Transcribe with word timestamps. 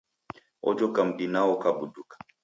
Ojoka 0.69 0.99
m'di 1.07 1.25
nwao 1.29 1.49
ukabuduka. 1.55 2.15